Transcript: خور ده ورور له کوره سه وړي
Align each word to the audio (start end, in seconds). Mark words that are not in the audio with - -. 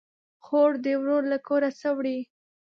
خور 0.45 0.71
ده 0.83 0.93
ورور 1.01 1.23
له 1.31 1.37
کوره 1.47 1.69
سه 1.79 1.89
وړي 1.97 2.19